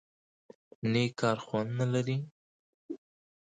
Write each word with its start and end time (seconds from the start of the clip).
_نېک 0.91 1.11
کار 1.21 1.37
خوند 1.45 1.71
نه 1.79 1.85
لري؟ 1.93 2.17